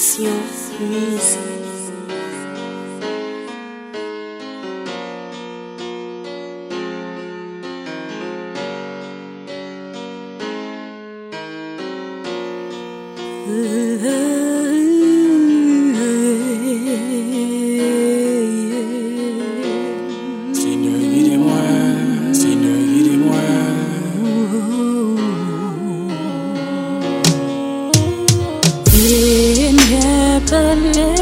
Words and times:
Passion 0.00 0.32
Music. 0.80 1.38
Ooh. 13.46 14.39
turning 30.50 31.19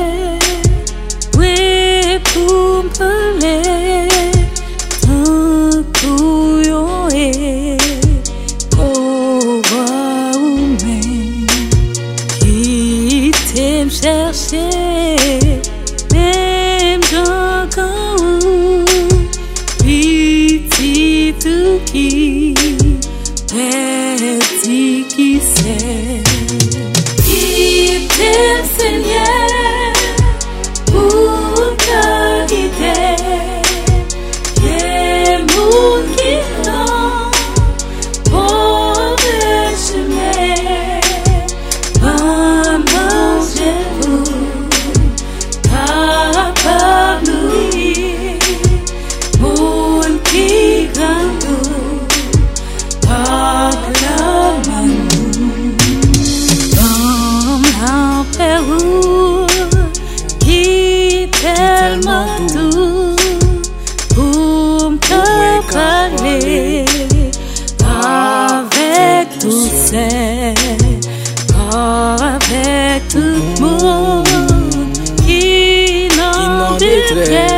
avec 71.73 73.09
tout 73.09 73.19
le 73.19 73.61
monde 73.61 74.27
qui 75.25 76.09
n'en. 76.17 77.58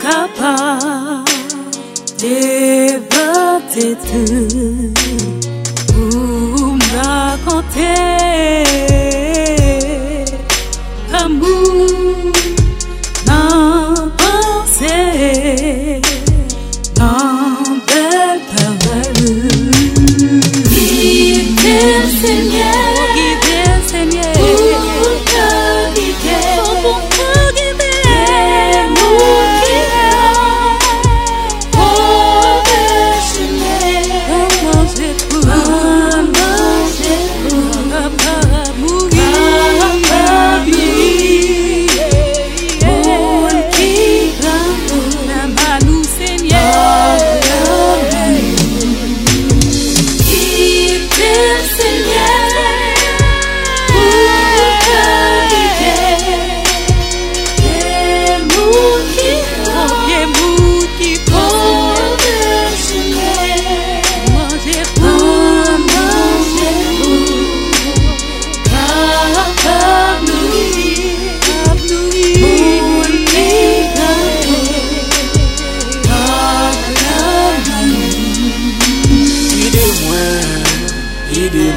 capable 0.00 1.24
d'éviter 2.18 3.96
tout. 3.96 4.99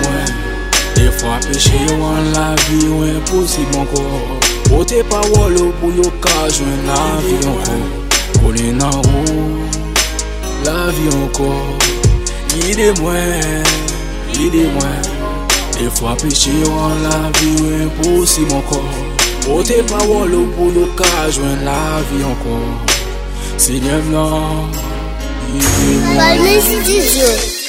wè 0.04 0.44
E 0.96 1.12
frape 1.12 1.56
che 1.58 1.78
yo 1.88 2.06
an 2.06 2.32
la 2.34 2.54
vi 2.68 2.88
wè 2.88 3.12
Posib 3.30 3.76
anko 3.76 4.04
Pote 4.70 5.04
pa 5.10 5.22
wolo 5.34 5.72
pou 5.80 5.92
yo 5.92 6.10
ka 6.22 6.48
jwen 6.48 6.86
la 6.88 7.00
vi 7.24 7.36
anko 7.52 7.78
Kole 8.40 8.72
nan 8.80 9.00
wou 9.10 9.68
La 10.66 10.92
vi 10.96 11.08
anko 11.18 11.50
Ide 12.70 12.92
mwen 13.02 13.66
Ide 14.40 14.68
mwen. 14.76 15.02
E 15.82 15.90
frape 15.90 16.30
che 16.30 16.54
yo 16.62 16.72
an 16.86 17.04
la 17.08 17.18
vi 17.40 17.52
wè 17.64 17.90
Posib 18.02 18.54
anko 18.54 18.84
Pote 19.46 19.82
pa 19.90 20.04
wolo 20.06 20.46
pou 20.56 20.72
yo 20.76 20.86
ka 21.00 21.28
jwen 21.32 21.66
la 21.66 21.82
vi 22.12 22.24
anko 22.24 22.62
Senyev 23.58 24.14
nan 24.14 24.72
Ide 25.58 25.92
mwen. 26.14 27.63